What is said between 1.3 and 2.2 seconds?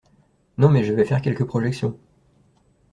projections.